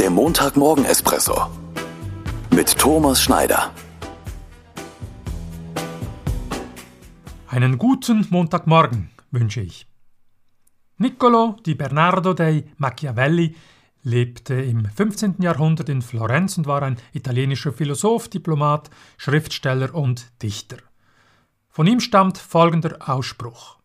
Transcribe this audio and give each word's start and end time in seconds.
Der 0.00 0.08
Montagmorgen-Espresso 0.08 1.50
mit 2.54 2.78
Thomas 2.78 3.20
Schneider. 3.20 3.70
Einen 7.46 7.76
guten 7.76 8.26
Montagmorgen 8.30 9.10
wünsche 9.30 9.60
ich. 9.60 9.86
Niccolo 10.96 11.58
di 11.66 11.74
Bernardo 11.74 12.32
dei 12.32 12.64
Machiavelli 12.78 13.54
lebte 14.02 14.54
im 14.54 14.86
15. 14.86 15.34
Jahrhundert 15.40 15.90
in 15.90 16.00
Florenz 16.00 16.56
und 16.56 16.66
war 16.66 16.82
ein 16.82 16.96
italienischer 17.12 17.74
Philosoph, 17.74 18.28
Diplomat, 18.28 18.88
Schriftsteller 19.18 19.94
und 19.94 20.32
Dichter. 20.42 20.78
Von 21.68 21.86
ihm 21.86 22.00
stammt 22.00 22.38
folgender 22.38 22.96
Ausspruch. 23.06 23.76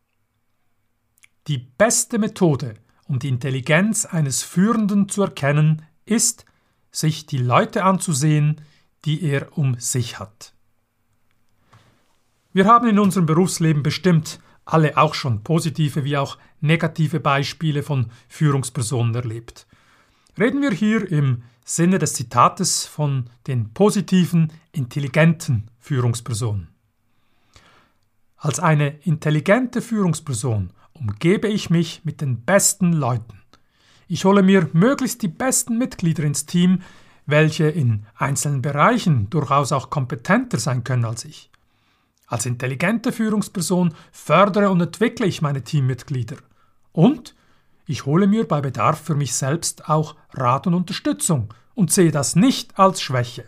Die 1.48 1.58
beste 1.58 2.20
Methode, 2.20 2.76
um 3.06 3.20
die 3.20 3.28
Intelligenz 3.28 4.06
eines 4.06 4.44
Führenden 4.44 5.10
zu 5.10 5.22
erkennen, 5.22 5.86
ist, 6.06 6.46
sich 6.92 7.26
die 7.26 7.38
Leute 7.38 7.84
anzusehen, 7.84 8.62
die 9.06 9.24
er 9.24 9.58
um 9.58 9.80
sich 9.80 10.20
hat. 10.20 10.54
Wir 12.54 12.66
haben 12.66 12.88
in 12.88 13.00
unserem 13.00 13.26
Berufsleben 13.26 13.84
bestimmt 13.84 14.40
alle 14.64 14.98
auch 14.98 15.14
schon 15.14 15.44
positive 15.44 16.04
wie 16.04 16.18
auch 16.18 16.38
negative 16.62 17.20
Beispiele 17.20 17.84
von 17.84 18.08
Führungspersonen 18.30 19.14
erlebt. 19.14 19.68
Reden 20.40 20.62
wir 20.62 20.72
hier 20.72 21.10
im 21.12 21.44
Sinne 21.64 22.00
des 22.00 22.14
Zitates 22.14 22.86
von 22.86 23.30
den 23.48 23.74
positiven, 23.74 24.52
intelligenten 24.72 25.70
Führungspersonen. 25.80 26.68
Als 28.38 28.60
eine 28.60 29.00
intelligente 29.00 29.82
Führungsperson 29.82 30.72
umgebe 30.94 31.48
ich 31.48 31.70
mich 31.70 32.06
mit 32.06 32.22
den 32.22 32.42
besten 32.42 32.94
Leuten. 32.94 33.42
Ich 34.08 34.26
hole 34.26 34.44
mir 34.44 34.70
möglichst 34.74 35.22
die 35.22 35.28
besten 35.28 35.78
Mitglieder 35.78 36.24
ins 36.24 36.46
Team, 36.46 36.82
welche 37.26 37.68
in 37.68 38.06
einzelnen 38.16 38.62
Bereichen 38.62 39.30
durchaus 39.30 39.72
auch 39.72 39.90
kompetenter 39.90 40.60
sein 40.60 40.84
können 40.84 41.06
als 41.06 41.26
ich. 41.26 41.50
Als 42.28 42.46
intelligente 42.46 43.12
Führungsperson 43.12 43.94
fördere 44.12 44.70
und 44.70 44.82
entwickle 44.82 45.26
ich 45.26 45.42
meine 45.42 45.64
Teammitglieder. 45.64 46.38
Und 46.92 47.36
ich 47.88 48.06
hole 48.06 48.28
mir 48.28 48.48
bei 48.48 48.62
Bedarf 48.62 49.02
für 49.02 49.16
mich 49.16 49.34
selbst 49.34 49.90
auch 49.90 50.16
Rat 50.34 50.68
und 50.68 50.74
Unterstützung 50.74 51.54
und 51.76 51.92
sehe 51.92 52.12
das 52.12 52.36
nicht 52.36 52.80
als 52.80 53.02
Schwäche. 53.02 53.48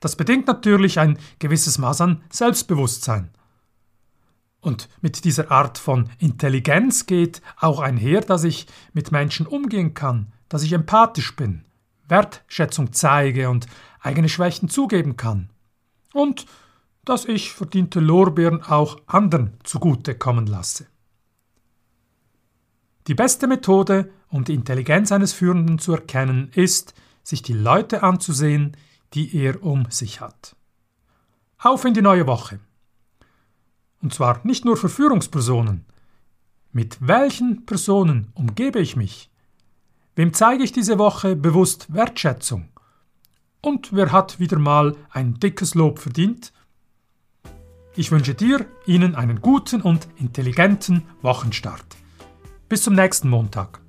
Das 0.00 0.16
bedingt 0.16 0.46
natürlich 0.46 0.98
ein 1.00 1.18
gewisses 1.38 1.78
Maß 1.78 2.00
an 2.02 2.22
Selbstbewusstsein. 2.30 3.30
Und 4.60 4.88
mit 5.00 5.24
dieser 5.24 5.50
Art 5.50 5.78
von 5.78 6.10
Intelligenz 6.18 7.06
geht 7.06 7.42
auch 7.58 7.80
einher, 7.80 8.20
dass 8.20 8.44
ich 8.44 8.66
mit 8.92 9.12
Menschen 9.12 9.46
umgehen 9.46 9.94
kann, 9.94 10.32
dass 10.48 10.62
ich 10.62 10.72
empathisch 10.72 11.36
bin, 11.36 11.64
Wertschätzung 12.08 12.92
zeige 12.92 13.50
und 13.50 13.66
eigene 14.00 14.28
Schwächen 14.28 14.68
zugeben 14.68 15.16
kann. 15.16 15.50
Und 16.12 16.46
dass 17.04 17.24
ich 17.24 17.52
verdiente 17.52 18.00
Lorbeeren 18.00 18.62
auch 18.62 19.00
anderen 19.06 19.58
zugute 19.62 20.14
kommen 20.14 20.46
lasse. 20.46 20.86
Die 23.06 23.14
beste 23.14 23.46
Methode, 23.46 24.10
um 24.28 24.44
die 24.44 24.54
Intelligenz 24.54 25.12
eines 25.12 25.32
Führenden 25.32 25.78
zu 25.78 25.92
erkennen, 25.92 26.50
ist, 26.54 26.94
sich 27.22 27.40
die 27.42 27.54
Leute 27.54 28.02
anzusehen, 28.02 28.76
die 29.14 29.34
er 29.34 29.62
um 29.62 29.90
sich 29.90 30.20
hat. 30.20 30.54
Auf 31.58 31.84
in 31.84 31.94
die 31.94 32.02
neue 32.02 32.26
Woche! 32.26 32.60
Und 34.02 34.14
zwar 34.14 34.40
nicht 34.44 34.64
nur 34.64 34.76
für 34.76 34.88
Führungspersonen. 34.88 35.84
Mit 36.72 36.98
welchen 37.00 37.66
Personen 37.66 38.28
umgebe 38.34 38.78
ich 38.78 38.96
mich? 38.96 39.30
Wem 40.14 40.32
zeige 40.34 40.64
ich 40.64 40.72
diese 40.72 40.98
Woche 40.98 41.36
bewusst 41.36 41.92
Wertschätzung? 41.92 42.68
Und 43.60 43.92
wer 43.92 44.12
hat 44.12 44.38
wieder 44.38 44.58
mal 44.58 44.96
ein 45.10 45.34
dickes 45.34 45.74
Lob 45.74 45.98
verdient? 45.98 46.52
Ich 47.96 48.12
wünsche 48.12 48.34
dir, 48.34 48.66
Ihnen 48.86 49.16
einen 49.16 49.40
guten 49.40 49.80
und 49.82 50.06
intelligenten 50.16 51.02
Wochenstart. 51.22 51.96
Bis 52.68 52.82
zum 52.82 52.94
nächsten 52.94 53.28
Montag. 53.28 53.80